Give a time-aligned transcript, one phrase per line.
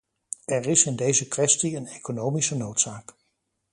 [0.45, 3.15] Er is in deze kwestie een economische noodzaak.